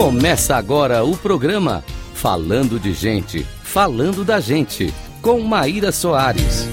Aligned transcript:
Começa 0.00 0.56
agora 0.56 1.04
o 1.04 1.14
programa 1.14 1.84
Falando 2.14 2.80
de 2.80 2.94
Gente, 2.94 3.42
Falando 3.42 4.24
da 4.24 4.40
Gente, 4.40 4.86
com 5.20 5.38
Maíra 5.40 5.92
Soares. 5.92 6.66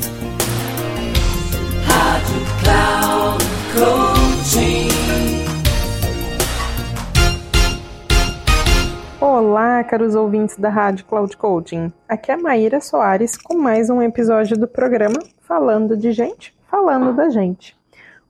Rádio 1.85 2.41
Cloud 2.63 3.43
Coaching. 3.73 4.87
Olá, 9.19 9.83
caros 9.83 10.15
ouvintes 10.15 10.55
da 10.55 10.69
Rádio 10.69 11.03
Cloud 11.03 11.35
Coaching. 11.35 11.91
Aqui 12.07 12.31
é 12.31 12.37
Maíra 12.37 12.79
Soares 12.79 13.35
com 13.35 13.57
mais 13.57 13.89
um 13.89 14.01
episódio 14.01 14.57
do 14.57 14.69
programa 14.69 15.19
Falando 15.41 15.97
de 15.97 16.13
Gente, 16.13 16.55
Falando 16.71 17.13
da 17.13 17.29
Gente. 17.29 17.75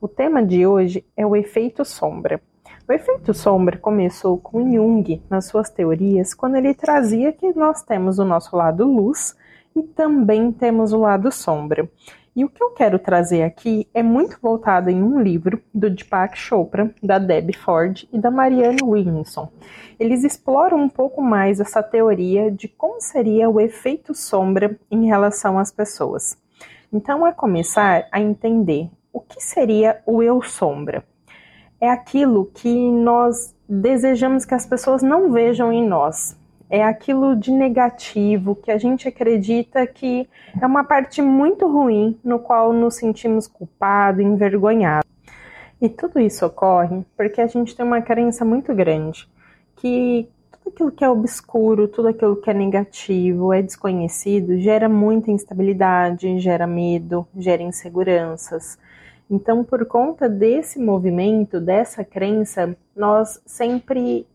O 0.01 0.07
tema 0.07 0.43
de 0.43 0.65
hoje 0.65 1.05
é 1.15 1.23
o 1.23 1.35
efeito 1.35 1.85
sombra. 1.85 2.41
O 2.89 2.93
efeito 2.93 3.33
sombra 3.33 3.77
começou 3.77 4.37
com 4.37 4.71
Jung 4.71 5.21
nas 5.29 5.47
suas 5.47 5.69
teorias, 5.69 6.33
quando 6.33 6.55
ele 6.55 6.73
trazia 6.73 7.33
que 7.33 7.51
nós 7.53 7.83
temos 7.83 8.17
o 8.17 8.23
nosso 8.23 8.55
lado 8.55 8.85
luz 8.85 9.35
e 9.75 9.83
também 9.83 10.53
temos 10.53 10.93
o 10.93 10.99
lado 10.99 11.29
sombra. 11.29 11.89
E 12.33 12.45
o 12.45 12.49
que 12.49 12.63
eu 12.63 12.69
quero 12.69 12.97
trazer 12.97 13.43
aqui 13.43 13.89
é 13.93 14.01
muito 14.01 14.39
voltado 14.41 14.89
em 14.89 15.03
um 15.03 15.19
livro 15.19 15.61
do 15.73 15.89
Deepak 15.89 16.37
Chopra, 16.37 16.89
da 17.03 17.19
Debbie 17.19 17.57
Ford 17.57 18.07
e 18.09 18.17
da 18.17 18.31
Marianne 18.31 18.81
Williamson. 18.81 19.51
Eles 19.99 20.23
exploram 20.23 20.77
um 20.77 20.87
pouco 20.87 21.21
mais 21.21 21.59
essa 21.59 21.83
teoria 21.83 22.49
de 22.49 22.69
como 22.69 23.01
seria 23.01 23.49
o 23.49 23.59
efeito 23.59 24.15
sombra 24.15 24.79
em 24.89 25.07
relação 25.07 25.59
às 25.59 25.73
pessoas. 25.73 26.37
Então, 26.93 27.25
a 27.25 27.33
começar 27.33 28.07
a 28.13 28.21
entender 28.21 28.89
o 29.11 29.19
que 29.19 29.41
seria 29.41 30.01
o 30.05 30.23
eu 30.23 30.41
sombra 30.41 31.03
é 31.79 31.89
aquilo 31.89 32.49
que 32.53 32.91
nós 32.91 33.55
desejamos 33.67 34.45
que 34.45 34.53
as 34.53 34.65
pessoas 34.65 35.01
não 35.01 35.31
vejam 35.31 35.71
em 35.71 35.87
nós. 35.87 36.35
É 36.69 36.83
aquilo 36.83 37.35
de 37.35 37.51
negativo 37.51 38.55
que 38.55 38.71
a 38.71 38.77
gente 38.77 39.07
acredita 39.07 39.87
que 39.87 40.27
é 40.61 40.65
uma 40.65 40.83
parte 40.83 41.21
muito 41.21 41.65
ruim 41.67 42.19
no 42.23 42.39
qual 42.39 42.73
nos 42.73 42.95
sentimos 42.95 43.47
culpados, 43.47 44.23
envergonhados. 44.23 45.09
E 45.81 45.87
tudo 45.87 46.19
isso 46.19 46.45
ocorre 46.45 47.05
porque 47.15 47.39
a 47.39 47.47
gente 47.47 47.75
tem 47.75 47.85
uma 47.85 48.01
crença 48.01 48.43
muito 48.43 48.73
grande 48.73 49.27
que 49.77 50.27
tudo 50.51 50.73
aquilo 50.73 50.91
que 50.91 51.03
é 51.03 51.09
obscuro, 51.09 51.87
tudo 51.87 52.09
aquilo 52.09 52.35
que 52.35 52.49
é 52.49 52.53
negativo, 52.53 53.53
é 53.53 53.61
desconhecido, 53.61 54.57
gera 54.59 54.89
muita 54.89 55.31
instabilidade, 55.31 56.39
gera 56.39 56.67
medo, 56.67 57.27
gera 57.37 57.61
inseguranças. 57.61 58.77
Então, 59.29 59.63
por 59.63 59.85
conta 59.85 60.29
desse 60.29 60.79
movimento, 60.79 61.59
dessa 61.59 62.03
crença, 62.03 62.75
nós 62.95 63.41
sempre 63.45 64.25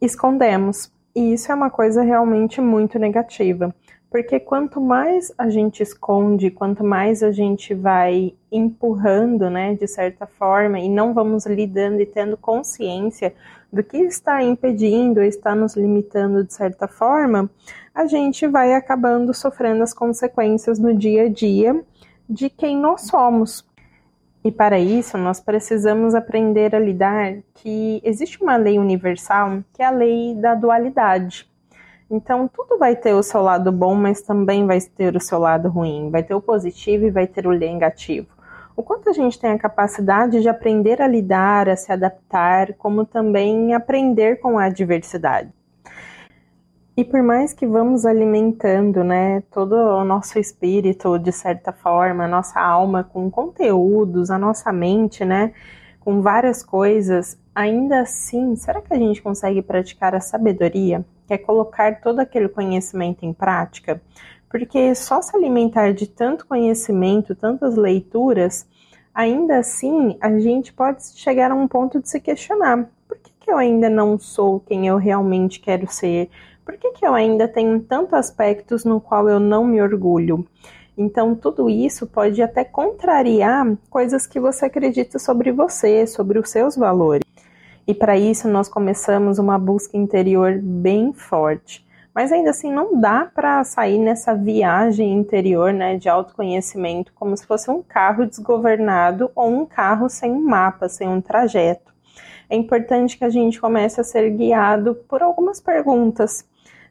escondemos. 0.00 0.92
E 1.14 1.32
isso 1.32 1.50
é 1.50 1.54
uma 1.54 1.70
coisa 1.70 2.02
realmente 2.02 2.60
muito 2.60 2.98
negativa. 2.98 3.74
Porque 4.08 4.38
quanto 4.38 4.80
mais 4.80 5.32
a 5.36 5.50
gente 5.50 5.82
esconde, 5.82 6.50
quanto 6.50 6.84
mais 6.84 7.22
a 7.22 7.32
gente 7.32 7.74
vai 7.74 8.32
empurrando, 8.52 9.50
né, 9.50 9.74
de 9.74 9.88
certa 9.88 10.26
forma, 10.26 10.78
e 10.78 10.88
não 10.88 11.12
vamos 11.12 11.44
lidando 11.44 12.00
e 12.00 12.06
tendo 12.06 12.36
consciência 12.36 13.34
do 13.72 13.82
que 13.82 13.98
está 13.98 14.42
impedindo, 14.42 15.20
está 15.20 15.54
nos 15.54 15.74
limitando 15.76 16.44
de 16.44 16.54
certa 16.54 16.86
forma, 16.86 17.50
a 17.92 18.06
gente 18.06 18.46
vai 18.46 18.74
acabando 18.74 19.34
sofrendo 19.34 19.82
as 19.82 19.92
consequências 19.92 20.78
no 20.78 20.94
dia 20.94 21.24
a 21.24 21.28
dia 21.28 21.84
de 22.28 22.48
quem 22.48 22.78
nós 22.78 23.02
somos. 23.02 23.65
E 24.46 24.52
para 24.52 24.78
isso, 24.78 25.18
nós 25.18 25.40
precisamos 25.40 26.14
aprender 26.14 26.72
a 26.72 26.78
lidar 26.78 27.34
que 27.52 28.00
existe 28.04 28.40
uma 28.40 28.56
lei 28.56 28.78
universal, 28.78 29.58
que 29.72 29.82
é 29.82 29.86
a 29.86 29.90
lei 29.90 30.36
da 30.36 30.54
dualidade. 30.54 31.50
Então, 32.08 32.46
tudo 32.46 32.78
vai 32.78 32.94
ter 32.94 33.12
o 33.12 33.24
seu 33.24 33.42
lado 33.42 33.72
bom, 33.72 33.96
mas 33.96 34.22
também 34.22 34.64
vai 34.64 34.78
ter 34.80 35.16
o 35.16 35.20
seu 35.20 35.40
lado 35.40 35.68
ruim. 35.68 36.10
Vai 36.12 36.22
ter 36.22 36.32
o 36.32 36.40
positivo 36.40 37.06
e 37.06 37.10
vai 37.10 37.26
ter 37.26 37.44
o 37.44 37.58
negativo. 37.58 38.28
O 38.76 38.84
quanto 38.84 39.10
a 39.10 39.12
gente 39.12 39.36
tem 39.36 39.50
a 39.50 39.58
capacidade 39.58 40.40
de 40.40 40.48
aprender 40.48 41.02
a 41.02 41.08
lidar, 41.08 41.68
a 41.68 41.74
se 41.74 41.90
adaptar, 41.90 42.72
como 42.74 43.04
também 43.04 43.74
aprender 43.74 44.36
com 44.36 44.60
a 44.60 44.68
diversidade. 44.68 45.50
E 46.96 47.04
por 47.04 47.22
mais 47.22 47.52
que 47.52 47.66
vamos 47.66 48.06
alimentando, 48.06 49.04
né, 49.04 49.42
todo 49.50 49.74
o 49.74 50.02
nosso 50.02 50.38
espírito, 50.38 51.18
de 51.18 51.30
certa 51.30 51.70
forma, 51.70 52.24
a 52.24 52.28
nossa 52.28 52.58
alma 52.58 53.04
com 53.04 53.30
conteúdos, 53.30 54.30
a 54.30 54.38
nossa 54.38 54.72
mente, 54.72 55.22
né, 55.22 55.52
com 56.00 56.22
várias 56.22 56.62
coisas, 56.62 57.38
ainda 57.54 58.00
assim, 58.00 58.56
será 58.56 58.80
que 58.80 58.94
a 58.94 58.96
gente 58.96 59.20
consegue 59.20 59.60
praticar 59.60 60.14
a 60.14 60.20
sabedoria, 60.20 61.04
que 61.26 61.34
é 61.34 61.38
colocar 61.38 62.00
todo 62.00 62.20
aquele 62.20 62.48
conhecimento 62.48 63.26
em 63.26 63.32
prática? 63.32 64.00
Porque 64.48 64.94
só 64.94 65.20
se 65.20 65.36
alimentar 65.36 65.92
de 65.92 66.06
tanto 66.06 66.46
conhecimento, 66.46 67.34
tantas 67.34 67.76
leituras, 67.76 68.66
ainda 69.14 69.58
assim 69.58 70.16
a 70.18 70.38
gente 70.38 70.72
pode 70.72 71.04
chegar 71.14 71.50
a 71.50 71.54
um 71.54 71.68
ponto 71.68 72.00
de 72.00 72.08
se 72.08 72.20
questionar: 72.20 72.88
por 73.06 73.18
que, 73.18 73.32
que 73.38 73.50
eu 73.50 73.58
ainda 73.58 73.90
não 73.90 74.18
sou 74.18 74.60
quem 74.60 74.86
eu 74.86 74.96
realmente 74.96 75.60
quero 75.60 75.86
ser? 75.86 76.30
Por 76.66 76.76
que, 76.76 76.90
que 76.90 77.06
eu 77.06 77.14
ainda 77.14 77.46
tenho 77.46 77.78
tantos 77.78 78.12
aspectos 78.12 78.84
no 78.84 79.00
qual 79.00 79.28
eu 79.28 79.38
não 79.38 79.64
me 79.64 79.80
orgulho? 79.80 80.44
Então, 80.98 81.36
tudo 81.36 81.70
isso 81.70 82.08
pode 82.08 82.42
até 82.42 82.64
contrariar 82.64 83.64
coisas 83.88 84.26
que 84.26 84.40
você 84.40 84.66
acredita 84.66 85.16
sobre 85.20 85.52
você, 85.52 86.08
sobre 86.08 86.40
os 86.40 86.50
seus 86.50 86.76
valores. 86.76 87.22
E 87.86 87.94
para 87.94 88.18
isso, 88.18 88.48
nós 88.48 88.68
começamos 88.68 89.38
uma 89.38 89.56
busca 89.60 89.96
interior 89.96 90.58
bem 90.60 91.12
forte. 91.12 91.86
Mas 92.12 92.32
ainda 92.32 92.50
assim, 92.50 92.72
não 92.72 92.98
dá 93.00 93.30
para 93.32 93.62
sair 93.62 93.98
nessa 93.98 94.34
viagem 94.34 95.12
interior 95.12 95.72
né, 95.72 95.96
de 95.96 96.08
autoconhecimento 96.08 97.12
como 97.14 97.36
se 97.36 97.46
fosse 97.46 97.70
um 97.70 97.80
carro 97.80 98.26
desgovernado 98.26 99.30
ou 99.36 99.48
um 99.48 99.66
carro 99.66 100.08
sem 100.08 100.32
um 100.32 100.40
mapa, 100.40 100.88
sem 100.88 101.06
um 101.06 101.20
trajeto. 101.20 101.94
É 102.50 102.56
importante 102.56 103.16
que 103.16 103.24
a 103.24 103.30
gente 103.30 103.60
comece 103.60 104.00
a 104.00 104.04
ser 104.04 104.30
guiado 104.30 104.96
por 105.08 105.22
algumas 105.22 105.60
perguntas 105.60 106.44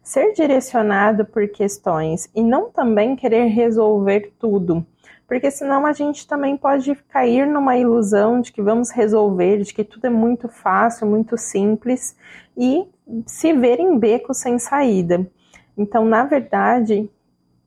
ser 0.05 0.33
direcionado 0.33 1.25
por 1.25 1.47
questões 1.47 2.29
e 2.35 2.43
não 2.43 2.69
também 2.69 3.15
querer 3.15 3.45
resolver 3.45 4.31
tudo, 4.37 4.85
porque 5.27 5.49
senão 5.49 5.83
a 5.83 5.93
gente 5.93 6.27
também 6.27 6.55
pode 6.55 6.93
cair 7.09 7.47
numa 7.47 7.75
ilusão 7.75 8.39
de 8.39 8.53
que 8.53 8.61
vamos 8.61 8.91
resolver, 8.91 9.63
de 9.63 9.73
que 9.73 9.83
tudo 9.83 10.05
é 10.05 10.09
muito 10.11 10.47
fácil, 10.47 11.07
muito 11.07 11.35
simples 11.39 12.15
e 12.55 12.87
se 13.25 13.51
ver 13.51 13.79
em 13.79 13.97
beco 13.97 14.31
sem 14.31 14.59
saída. 14.59 15.27
Então, 15.75 16.05
na 16.05 16.23
verdade, 16.23 17.09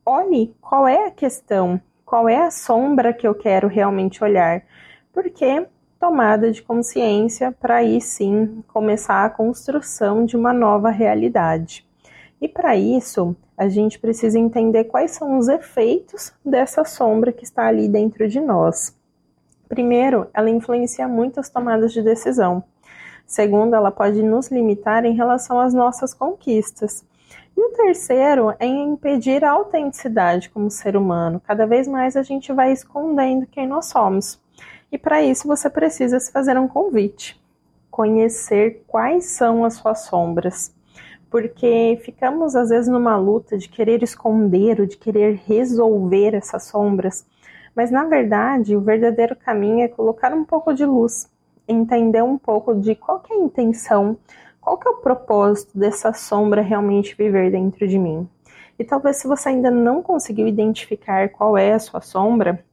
olhe 0.06 0.54
qual 0.60 0.86
é 0.86 1.08
a 1.08 1.10
questão, 1.10 1.80
qual 2.06 2.28
é 2.28 2.36
a 2.36 2.52
sombra 2.52 3.12
que 3.12 3.26
eu 3.26 3.34
quero 3.34 3.66
realmente 3.66 4.22
olhar, 4.22 4.62
porque 5.12 5.66
tomada 5.98 6.52
de 6.52 6.62
consciência 6.62 7.50
para 7.50 7.78
aí 7.78 8.00
sim 8.00 8.62
começar 8.68 9.24
a 9.24 9.30
construção 9.30 10.24
de 10.24 10.36
uma 10.36 10.52
nova 10.52 10.88
realidade. 10.88 11.87
E 12.40 12.46
para 12.46 12.76
isso, 12.76 13.34
a 13.56 13.68
gente 13.68 13.98
precisa 13.98 14.38
entender 14.38 14.84
quais 14.84 15.10
são 15.10 15.36
os 15.36 15.48
efeitos 15.48 16.32
dessa 16.44 16.84
sombra 16.84 17.32
que 17.32 17.42
está 17.42 17.66
ali 17.66 17.88
dentro 17.88 18.28
de 18.28 18.40
nós. 18.40 18.96
Primeiro, 19.68 20.28
ela 20.32 20.48
influencia 20.48 21.08
muito 21.08 21.40
as 21.40 21.50
tomadas 21.50 21.92
de 21.92 22.00
decisão. 22.00 22.62
Segundo, 23.26 23.74
ela 23.74 23.90
pode 23.90 24.22
nos 24.22 24.50
limitar 24.50 25.04
em 25.04 25.14
relação 25.14 25.58
às 25.60 25.74
nossas 25.74 26.14
conquistas. 26.14 27.04
E 27.56 27.60
o 27.60 27.72
terceiro 27.72 28.54
é 28.60 28.66
impedir 28.66 29.44
a 29.44 29.50
autenticidade 29.50 30.48
como 30.48 30.70
ser 30.70 30.96
humano. 30.96 31.42
Cada 31.44 31.66
vez 31.66 31.88
mais 31.88 32.16
a 32.16 32.22
gente 32.22 32.52
vai 32.52 32.72
escondendo 32.72 33.46
quem 33.46 33.66
nós 33.66 33.86
somos. 33.86 34.40
E 34.90 34.96
para 34.96 35.20
isso 35.22 35.46
você 35.48 35.68
precisa 35.68 36.20
se 36.20 36.30
fazer 36.30 36.56
um 36.56 36.68
convite. 36.68 37.38
Conhecer 37.90 38.84
quais 38.86 39.26
são 39.26 39.64
as 39.64 39.74
suas 39.74 40.04
sombras 40.04 40.72
porque 41.30 41.98
ficamos 42.02 42.56
às 42.56 42.70
vezes 42.70 42.88
numa 42.88 43.16
luta 43.16 43.58
de 43.58 43.68
querer 43.68 44.02
esconder 44.02 44.80
ou 44.80 44.86
de 44.86 44.96
querer 44.96 45.40
resolver 45.46 46.34
essas 46.34 46.64
sombras, 46.64 47.26
mas 47.74 47.90
na 47.90 48.04
verdade 48.04 48.76
o 48.76 48.80
verdadeiro 48.80 49.36
caminho 49.36 49.84
é 49.84 49.88
colocar 49.88 50.32
um 50.32 50.44
pouco 50.44 50.72
de 50.72 50.84
luz, 50.84 51.30
entender 51.66 52.22
um 52.22 52.38
pouco 52.38 52.74
de 52.74 52.94
qual 52.94 53.22
é 53.30 53.34
a 53.34 53.38
intenção, 53.38 54.16
qual 54.60 54.80
é 54.84 54.88
o 54.88 54.96
propósito 54.96 55.78
dessa 55.78 56.12
sombra 56.12 56.62
realmente 56.62 57.14
viver 57.16 57.50
dentro 57.50 57.86
de 57.86 57.98
mim. 57.98 58.28
E 58.78 58.84
talvez 58.84 59.16
se 59.16 59.26
você 59.26 59.50
ainda 59.50 59.70
não 59.70 60.02
conseguiu 60.02 60.46
identificar 60.46 61.28
qual 61.30 61.58
é 61.58 61.72
a 61.72 61.78
sua 61.78 62.00
sombra, 62.00 62.64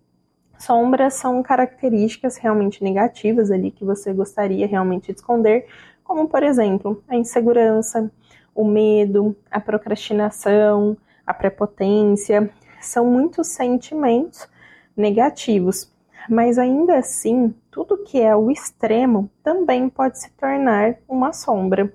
sombras 0.57 1.15
são 1.15 1.43
características 1.43 2.37
realmente 2.37 2.83
negativas 2.83 3.51
ali 3.51 3.71
que 3.71 3.83
você 3.83 4.13
gostaria 4.13 4.67
realmente 4.67 5.11
de 5.11 5.19
esconder, 5.19 5.67
como 6.03 6.27
por 6.29 6.43
exemplo, 6.43 7.03
a 7.07 7.15
insegurança, 7.15 8.11
o 8.55 8.65
medo, 8.65 9.35
a 9.51 9.59
procrastinação, 9.59 10.97
a 11.27 11.33
prepotência, 11.33 12.49
são 12.81 13.05
muitos 13.05 13.47
sentimentos 13.47 14.47
negativos, 14.95 15.91
mas 16.29 16.57
ainda 16.57 16.97
assim, 16.97 17.53
tudo 17.69 18.03
que 18.03 18.19
é 18.19 18.35
o 18.35 18.49
extremo 18.49 19.29
também 19.43 19.89
pode 19.89 20.19
se 20.19 20.31
tornar 20.31 20.95
uma 21.07 21.33
sombra. 21.33 21.91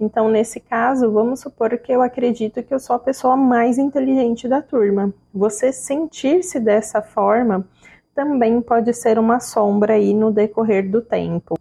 Então, 0.00 0.28
nesse 0.28 0.60
caso, 0.60 1.10
vamos 1.10 1.40
supor 1.40 1.76
que 1.76 1.92
eu 1.92 2.00
acredito 2.00 2.62
que 2.62 2.72
eu 2.72 2.78
sou 2.78 2.94
a 2.96 3.00
pessoa 3.00 3.36
mais 3.36 3.78
inteligente 3.78 4.48
da 4.48 4.62
turma. 4.62 5.12
Você 5.34 5.72
sentir-se 5.72 6.60
dessa 6.60 7.02
forma 7.02 7.66
também 8.14 8.60
pode 8.60 8.92
ser 8.94 9.18
uma 9.18 9.40
sombra 9.40 9.94
aí 9.94 10.14
no 10.14 10.30
decorrer 10.30 10.88
do 10.88 11.02
tempo. 11.02 11.58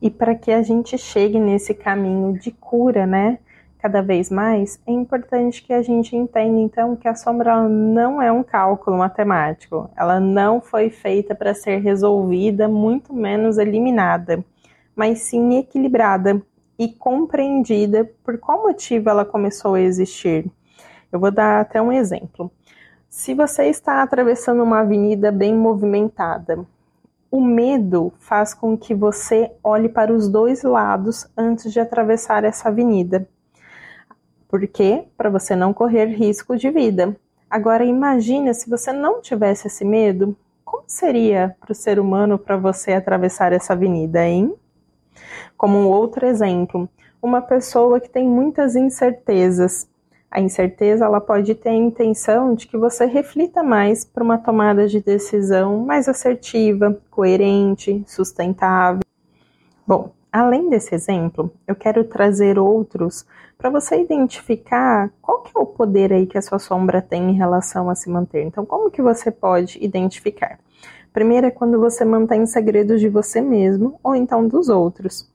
E 0.00 0.10
para 0.10 0.34
que 0.34 0.50
a 0.50 0.62
gente 0.62 0.96
chegue 0.96 1.38
nesse 1.38 1.74
caminho 1.74 2.38
de 2.38 2.50
cura, 2.50 3.06
né? 3.06 3.38
Cada 3.78 4.02
vez 4.02 4.30
mais, 4.30 4.78
é 4.86 4.92
importante 4.92 5.62
que 5.62 5.72
a 5.72 5.80
gente 5.80 6.14
entenda 6.14 6.60
então 6.60 6.94
que 6.94 7.08
a 7.08 7.14
sombra 7.14 7.66
não 7.66 8.20
é 8.20 8.30
um 8.30 8.42
cálculo 8.42 8.98
matemático. 8.98 9.90
Ela 9.96 10.20
não 10.20 10.60
foi 10.60 10.90
feita 10.90 11.34
para 11.34 11.54
ser 11.54 11.78
resolvida, 11.78 12.68
muito 12.68 13.14
menos 13.14 13.56
eliminada, 13.56 14.44
mas 14.94 15.20
sim 15.20 15.56
equilibrada 15.56 16.42
e 16.78 16.88
compreendida 16.88 18.10
por 18.22 18.38
qual 18.38 18.62
motivo 18.62 19.08
ela 19.08 19.24
começou 19.24 19.74
a 19.74 19.80
existir. 19.80 20.50
Eu 21.10 21.18
vou 21.18 21.30
dar 21.30 21.60
até 21.60 21.80
um 21.80 21.90
exemplo. 21.90 22.50
Se 23.08 23.34
você 23.34 23.64
está 23.64 24.02
atravessando 24.02 24.62
uma 24.62 24.80
avenida 24.80 25.32
bem 25.32 25.54
movimentada, 25.54 26.64
o 27.30 27.40
medo 27.40 28.12
faz 28.18 28.52
com 28.52 28.76
que 28.76 28.94
você 28.94 29.52
olhe 29.62 29.88
para 29.88 30.12
os 30.12 30.28
dois 30.28 30.62
lados 30.62 31.28
antes 31.36 31.72
de 31.72 31.78
atravessar 31.78 32.44
essa 32.44 32.68
avenida. 32.68 33.28
Por 34.48 34.66
quê? 34.66 35.04
Para 35.16 35.30
você 35.30 35.54
não 35.54 35.72
correr 35.72 36.06
risco 36.06 36.56
de 36.56 36.70
vida. 36.70 37.16
Agora 37.48 37.84
imagine 37.84 38.52
se 38.54 38.68
você 38.68 38.92
não 38.92 39.20
tivesse 39.20 39.66
esse 39.66 39.84
medo, 39.84 40.36
como 40.64 40.84
seria 40.86 41.56
para 41.60 41.72
o 41.72 41.74
ser 41.74 41.98
humano 41.98 42.38
para 42.38 42.56
você 42.56 42.92
atravessar 42.92 43.52
essa 43.52 43.72
avenida, 43.72 44.26
hein? 44.26 44.54
Como 45.56 45.76
um 45.76 45.88
outro 45.88 46.24
exemplo, 46.26 46.88
uma 47.20 47.42
pessoa 47.42 48.00
que 48.00 48.08
tem 48.08 48.26
muitas 48.28 48.76
incertezas. 48.76 49.88
A 50.30 50.40
incerteza 50.40 51.04
ela 51.04 51.20
pode 51.20 51.56
ter 51.56 51.70
a 51.70 51.74
intenção 51.74 52.54
de 52.54 52.68
que 52.68 52.76
você 52.76 53.04
reflita 53.04 53.64
mais 53.64 54.04
para 54.04 54.22
uma 54.22 54.38
tomada 54.38 54.86
de 54.86 55.00
decisão 55.00 55.84
mais 55.84 56.08
assertiva, 56.08 56.96
coerente, 57.10 58.04
sustentável. 58.06 59.00
Bom, 59.84 60.12
além 60.30 60.70
desse 60.70 60.94
exemplo, 60.94 61.52
eu 61.66 61.74
quero 61.74 62.04
trazer 62.04 62.60
outros 62.60 63.26
para 63.58 63.70
você 63.70 64.00
identificar 64.00 65.10
qual 65.20 65.42
que 65.42 65.50
é 65.56 65.60
o 65.60 65.66
poder 65.66 66.12
aí 66.12 66.26
que 66.26 66.38
a 66.38 66.42
sua 66.42 66.60
sombra 66.60 67.02
tem 67.02 67.30
em 67.30 67.34
relação 67.34 67.90
a 67.90 67.96
se 67.96 68.08
manter. 68.08 68.44
Então, 68.44 68.64
como 68.64 68.90
que 68.90 69.02
você 69.02 69.32
pode 69.32 69.82
identificar? 69.82 70.60
Primeiro 71.12 71.48
é 71.48 71.50
quando 71.50 71.80
você 71.80 72.04
mantém 72.04 72.46
segredos 72.46 73.00
de 73.00 73.08
você 73.08 73.40
mesmo 73.40 73.98
ou 74.00 74.14
então 74.14 74.46
dos 74.46 74.68
outros 74.68 75.28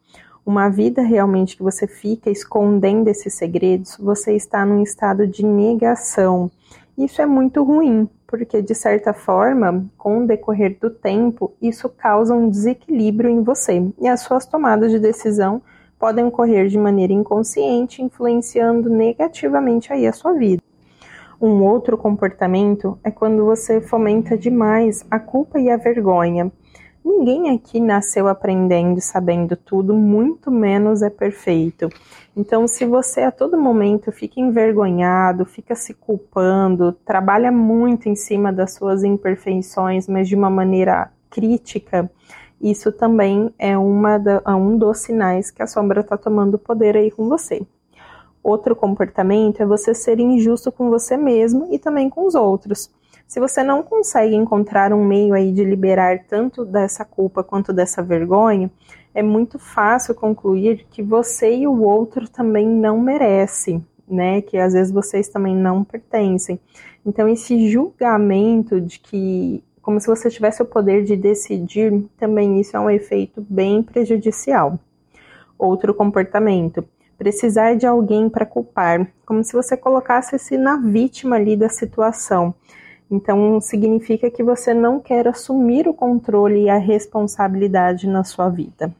uma 0.45 0.69
vida 0.69 1.01
realmente 1.01 1.57
que 1.57 1.63
você 1.63 1.87
fica 1.87 2.29
escondendo 2.29 3.07
esses 3.07 3.33
segredos, 3.33 3.97
você 3.97 4.35
está 4.35 4.65
num 4.65 4.83
estado 4.83 5.25
de 5.25 5.43
negação. 5.43 6.51
Isso 6.97 7.21
é 7.21 7.25
muito 7.25 7.63
ruim, 7.63 8.07
porque 8.27 8.61
de 8.61 8.75
certa 8.75 9.11
forma, 9.11 9.85
com 9.97 10.19
o 10.19 10.27
decorrer 10.27 10.77
do 10.79 10.89
tempo, 10.89 11.53
isso 11.61 11.89
causa 11.89 12.33
um 12.33 12.47
desequilíbrio 12.47 13.29
em 13.29 13.41
você 13.41 13.83
e 13.99 14.07
as 14.07 14.21
suas 14.21 14.45
tomadas 14.45 14.91
de 14.91 14.99
decisão 14.99 15.61
podem 15.99 16.25
ocorrer 16.25 16.67
de 16.67 16.77
maneira 16.77 17.11
inconsciente, 17.11 18.01
influenciando 18.01 18.89
negativamente 18.89 19.91
aí 19.91 20.05
a 20.05 20.13
sua 20.13 20.33
vida. 20.33 20.61
Um 21.41 21.63
outro 21.63 21.97
comportamento 21.97 22.97
é 23.03 23.11
quando 23.11 23.43
você 23.43 23.81
fomenta 23.81 24.37
demais 24.37 25.05
a 25.09 25.19
culpa 25.19 25.59
e 25.59 25.69
a 25.69 25.77
vergonha. 25.77 26.51
Ninguém 27.05 27.51
aqui 27.51 27.79
nasceu 27.79 28.27
aprendendo, 28.27 28.99
sabendo 28.99 29.55
tudo, 29.55 29.93
muito 29.93 30.49
menos 30.49 31.03
é 31.03 31.09
perfeito. 31.09 31.87
Então, 32.35 32.67
se 32.67 32.83
você 32.83 33.21
a 33.21 33.31
todo 33.31 33.59
momento 33.59 34.11
fica 34.11 34.39
envergonhado, 34.39 35.45
fica 35.45 35.75
se 35.75 35.93
culpando, 35.93 36.93
trabalha 37.05 37.51
muito 37.51 38.09
em 38.09 38.15
cima 38.15 38.51
das 38.51 38.73
suas 38.73 39.03
imperfeições, 39.03 40.07
mas 40.07 40.27
de 40.27 40.33
uma 40.35 40.49
maneira 40.49 41.11
crítica, 41.29 42.09
isso 42.59 42.91
também 42.91 43.53
é 43.59 43.77
uma 43.77 44.17
da, 44.17 44.41
é 44.43 44.55
um 44.55 44.75
dos 44.75 44.97
sinais 44.97 45.51
que 45.51 45.61
a 45.61 45.67
sombra 45.67 46.01
está 46.01 46.17
tomando 46.17 46.57
poder 46.57 46.97
aí 46.97 47.11
com 47.11 47.29
você. 47.29 47.61
Outro 48.41 48.75
comportamento 48.75 49.61
é 49.61 49.65
você 49.65 49.93
ser 49.93 50.19
injusto 50.19 50.71
com 50.71 50.89
você 50.89 51.15
mesmo 51.17 51.67
e 51.71 51.77
também 51.77 52.09
com 52.09 52.25
os 52.25 52.33
outros. 52.33 52.89
Se 53.27 53.39
você 53.39 53.63
não 53.63 53.81
consegue 53.81 54.35
encontrar 54.35 54.93
um 54.93 55.03
meio 55.03 55.33
aí 55.33 55.51
de 55.51 55.63
liberar 55.63 56.25
tanto 56.27 56.63
dessa 56.63 57.03
culpa 57.03 57.43
quanto 57.43 57.73
dessa 57.73 58.03
vergonha, 58.03 58.71
é 59.13 59.23
muito 59.23 59.57
fácil 59.57 60.13
concluir 60.13 60.85
que 60.91 61.01
você 61.01 61.55
e 61.55 61.67
o 61.67 61.81
outro 61.81 62.29
também 62.29 62.67
não 62.67 62.99
merecem, 62.99 63.85
né? 64.07 64.41
Que 64.41 64.57
às 64.57 64.73
vezes 64.73 64.91
vocês 64.91 65.27
também 65.27 65.55
não 65.55 65.83
pertencem. 65.83 66.59
Então 67.05 67.27
esse 67.27 67.69
julgamento 67.69 68.79
de 68.79 68.99
que 68.99 69.63
como 69.85 69.99
se 69.99 70.07
você 70.07 70.31
tivesse 70.31 70.63
o 70.63 70.65
poder 70.65 71.03
de 71.03 71.15
decidir, 71.15 72.03
também 72.17 72.59
isso 72.59 72.75
é 72.75 72.79
um 72.79 72.89
efeito 72.89 73.45
bem 73.47 73.83
prejudicial. 73.83 74.79
Outro 75.59 75.93
comportamento, 75.93 76.83
precisar 77.19 77.75
de 77.75 77.85
alguém 77.85 78.27
para 78.27 78.47
culpar, 78.47 79.07
como 79.27 79.43
se 79.43 79.53
você 79.53 79.77
colocasse-se 79.77 80.57
na 80.57 80.77
vítima 80.77 81.35
ali 81.35 81.55
da 81.55 81.69
situação. 81.69 82.55
Então, 83.09 83.61
significa 83.61 84.31
que 84.31 84.43
você 84.43 84.73
não 84.73 84.99
quer 84.99 85.27
assumir 85.27 85.87
o 85.87 85.93
controle 85.93 86.63
e 86.63 86.69
a 86.69 86.77
responsabilidade 86.77 88.07
na 88.07 88.23
sua 88.23 88.49
vida. 88.49 88.93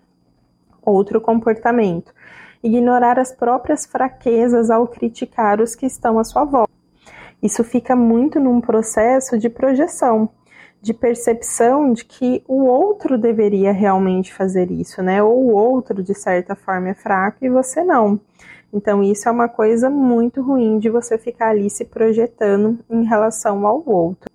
Outro 0.82 1.20
comportamento: 1.20 2.14
ignorar 2.64 3.18
as 3.18 3.32
próprias 3.32 3.86
fraquezas 3.86 4.70
ao 4.70 4.88
criticar 4.88 5.60
os 5.60 5.76
que 5.76 5.86
estão 5.86 6.20
à 6.20 6.24
sua 6.24 6.46
volta. 6.46 6.72
Isso 7.42 7.64
fica 7.64 7.96
muito 7.96 8.40
num 8.40 8.62
processo 8.62 9.38
de 9.38 9.50
projeção, 9.50 10.30
de 10.82 10.94
percepção 10.94 11.92
de 11.92 12.06
que 12.06 12.44
o 12.48 12.66
outro 12.66 13.18
deveria 13.18 13.72
realmente 13.72 14.34
fazer 14.34 14.72
isso, 14.72 15.02
né? 15.02 15.22
Ou 15.22 15.46
o 15.46 15.54
outro, 15.54 16.04
de 16.04 16.14
certa 16.14 16.56
forma, 16.56 16.90
é 16.90 16.94
fraco 16.94 17.44
e 17.44 17.50
você 17.50 17.84
não. 17.84 18.20
Então, 18.76 19.02
isso 19.02 19.30
é 19.30 19.32
uma 19.32 19.48
coisa 19.48 19.90
muito 19.90 20.42
ruim 20.42 20.80
de 20.80 20.90
você 20.90 21.18
ficar 21.18 21.52
ali 21.52 21.70
se 21.70 21.86
projetando 21.86 22.78
em 22.90 23.06
relação 23.06 23.66
ao 23.66 23.82
outro. 23.88 24.30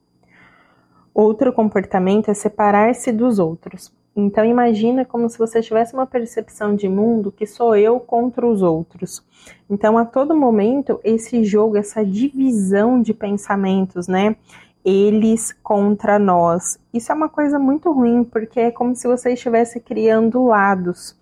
Outro 1.12 1.52
comportamento 1.52 2.30
é 2.30 2.34
separar-se 2.34 3.12
dos 3.12 3.38
outros. 3.38 3.92
Então, 4.16 4.42
imagina 4.42 5.04
como 5.04 5.28
se 5.28 5.38
você 5.38 5.60
tivesse 5.60 5.92
uma 5.92 6.06
percepção 6.06 6.74
de 6.74 6.88
mundo 6.88 7.30
que 7.30 7.44
sou 7.44 7.76
eu 7.76 8.00
contra 8.00 8.46
os 8.46 8.62
outros. 8.62 9.22
Então, 9.68 9.98
a 9.98 10.06
todo 10.06 10.34
momento, 10.34 10.98
esse 11.04 11.44
jogo, 11.44 11.76
essa 11.76 12.02
divisão 12.02 13.02
de 13.02 13.12
pensamentos, 13.12 14.08
né? 14.08 14.36
Eles 14.82 15.52
contra 15.62 16.18
nós. 16.18 16.78
Isso 16.94 17.12
é 17.12 17.14
uma 17.14 17.28
coisa 17.28 17.58
muito 17.58 17.92
ruim, 17.92 18.24
porque 18.24 18.58
é 18.58 18.70
como 18.70 18.96
se 18.96 19.06
você 19.06 19.34
estivesse 19.34 19.80
criando 19.80 20.46
lados. 20.46 21.19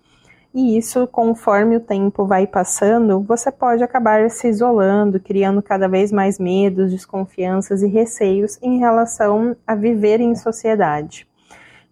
E 0.53 0.77
isso, 0.77 1.05
conforme 1.05 1.77
o 1.77 1.79
tempo 1.79 2.25
vai 2.25 2.47
passando, 2.47 3.21
você 3.21 3.51
pode 3.51 3.83
acabar 3.83 4.27
se 4.31 4.47
isolando, 4.47 5.19
criando 5.19 5.61
cada 5.61 5.87
vez 5.87 6.11
mais 6.11 6.39
medos, 6.39 6.91
desconfianças 6.91 7.83
e 7.83 7.87
receios 7.87 8.57
em 8.61 8.79
relação 8.79 9.55
a 9.65 9.75
viver 9.75 10.19
em 10.19 10.35
sociedade. 10.35 11.27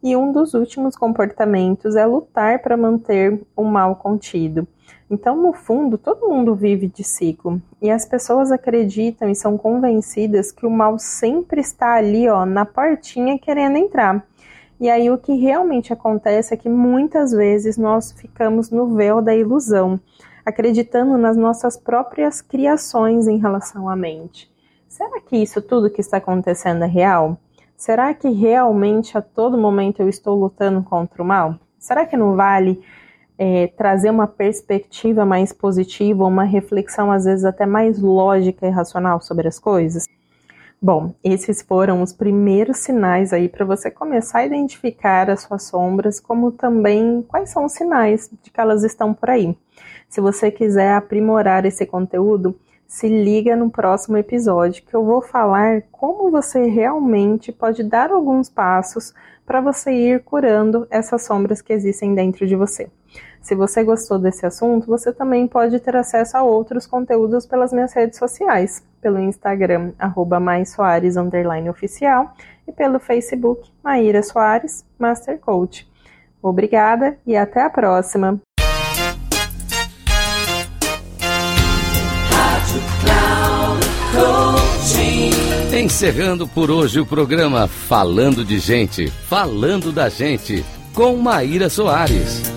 E 0.02 0.16
um 0.16 0.32
dos 0.32 0.56
últimos 0.56 0.96
comportamentos 0.96 1.96
é 1.96 2.06
lutar 2.06 2.60
para 2.60 2.76
manter 2.76 3.40
o 3.56 3.64
mal 3.64 3.96
contido. 3.96 4.68
Então, 5.10 5.38
no 5.38 5.54
fundo, 5.54 5.98
todo 5.98 6.28
mundo 6.28 6.56
vive 6.56 6.88
de 6.88 7.04
ciclo 7.04 7.62
e 7.82 7.92
as 7.92 8.06
pessoas 8.06 8.52
acreditam 8.52 9.30
e 9.30 9.36
são 9.36 9.58
convencidas 9.58 10.52
que 10.52 10.66
o 10.66 10.72
mal 10.72 10.98
sempre 10.98 11.62
está 11.62 11.94
ali, 11.94 12.28
ó, 12.28 12.46
na 12.46 12.66
portinha 12.66 13.40
querendo 13.40 13.78
entrar. 13.78 14.26
E 14.80 14.90
aí 14.90 15.10
o 15.10 15.18
que 15.18 15.34
realmente 15.34 15.92
acontece 15.92 16.54
é 16.54 16.58
que 16.58 16.70
muitas 16.70 17.32
vezes 17.32 17.78
nós 17.78 18.12
ficamos 18.12 18.70
no 18.70 18.96
véu 18.96 19.22
da 19.22 19.36
ilusão, 19.36 20.00
acreditando 20.46 21.18
nas 21.18 21.36
nossas 21.36 21.76
próprias 21.76 22.42
criações 22.42 23.28
em 23.28 23.38
relação 23.38 23.90
à 23.90 23.96
mente. 23.96 24.52
Será 24.88 25.20
que 25.20 25.36
isso 25.36 25.62
tudo 25.62 25.90
que 25.90 26.00
está 26.00 26.18
acontecendo 26.18 26.84
é 26.84 26.88
real? 26.88 27.38
Será 27.76 28.14
que 28.14 28.30
realmente 28.30 29.18
a 29.18 29.22
todo 29.22 29.58
momento 29.58 30.02
eu 30.02 30.10
estou 30.10 30.40
lutando 30.40 30.84
contra 30.84 31.22
o 31.24 31.26
mal? 31.26 31.56
Será 31.80 32.06
que 32.06 32.16
não 32.16 32.36
vale 32.36 32.80
é, 33.38 33.68
trazer 33.68 34.10
uma 34.10 34.28
perspectiva 34.28 35.26
mais 35.26 35.52
positiva, 35.52 36.24
uma 36.26 36.44
reflexão 36.44 37.12
às 37.12 37.26
vezes 37.26 37.46
até 37.46 37.66
mais 37.66 38.00
lógica 38.00 38.68
e 38.68 38.70
racional 38.70 39.22
sobre 39.22 39.48
as 39.48 39.60
coisas? 39.60 40.06
Bom, 40.80 41.16
esses 41.24 41.64
foram 41.64 42.04
os 42.04 42.14
primeiros 42.14 42.78
sinais 42.78 43.34
aí 43.34 43.50
para 43.50 43.66
você 43.66 43.90
começar 43.90 44.40
a 44.40 44.46
identificar 44.46 45.28
as 45.28 45.42
suas 45.42 45.64
sombras, 45.64 46.20
como 46.20 46.52
também 46.52 47.26
quais 47.28 47.50
são 47.50 47.66
os 47.66 47.72
sinais 47.72 48.30
de 48.44 48.52
que 48.52 48.62
elas 48.62 48.84
estão 48.84 49.12
por 49.12 49.32
aí. 49.32 49.58
Se 50.08 50.22
você 50.22 50.52
quiser 50.52 50.94
aprimorar 50.94 51.66
esse 51.66 51.84
conteúdo, 51.84 52.56
se 52.88 53.08
liga 53.08 53.56
no 53.56 53.72
próximo 53.72 54.18
episódio 54.18 54.84
que 54.84 54.96
eu 54.96 55.04
vou 55.04 55.20
falar 55.20 55.82
como 55.92 56.30
você 56.30 56.68
realmente 56.68 57.52
pode 57.52 57.84
dar 57.84 58.12
alguns 58.12 58.48
passos 58.48 59.16
para 59.48 59.60
você 59.60 59.92
ir 59.92 60.24
curando 60.24 60.86
essas 60.92 61.26
sombras 61.26 61.60
que 61.60 61.74
existem 61.74 62.14
dentro 62.14 62.46
de 62.46 62.56
você. 62.56 62.88
Se 63.42 63.56
você 63.56 63.84
gostou 63.84 64.20
desse 64.20 64.46
assunto, 64.46 64.88
você 64.88 65.14
também 65.14 65.48
pode 65.48 65.80
ter 65.80 65.96
acesso 65.96 66.38
a 66.38 66.44
outros 66.44 66.86
conteúdos 66.86 67.46
pelas 67.46 67.72
minhas 67.72 67.94
redes 67.94 68.18
sociais, 68.20 68.84
pelo 69.02 69.20
Instagram, 69.20 69.94
arroba 69.98 70.40
oficial, 71.70 72.34
e 72.68 72.72
pelo 72.72 73.00
Facebook, 73.00 73.70
Maíra 73.84 74.22
Soares, 74.22 74.84
Master 75.00 75.40
Coach. 75.40 75.88
Obrigada 76.42 77.18
e 77.26 77.36
até 77.36 77.62
a 77.62 77.70
próxima! 77.70 78.40
Encerrando 85.74 86.48
por 86.48 86.70
hoje 86.70 87.00
o 87.00 87.06
programa 87.06 87.68
Falando 87.68 88.44
de 88.44 88.60
Gente, 88.60 89.08
Falando 89.10 89.92
da 89.92 90.10
Gente, 90.10 90.66
com 90.94 91.16
Maíra 91.18 91.70
Soares. 91.70 92.57